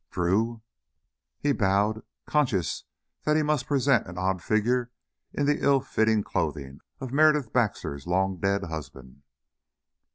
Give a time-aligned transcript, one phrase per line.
[0.09, 0.63] "Drew?"
[1.37, 2.85] He bowed, conscious
[3.23, 4.89] that he must present an odd figure
[5.31, 9.21] in the ill fitting clothing of Meredith Barrett's long dead husband.